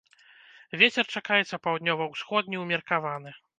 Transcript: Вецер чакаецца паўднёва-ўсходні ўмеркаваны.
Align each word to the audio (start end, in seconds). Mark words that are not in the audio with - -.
Вецер 0.81 1.05
чакаецца 1.17 1.61
паўднёва-ўсходні 1.67 2.65
ўмеркаваны. 2.65 3.39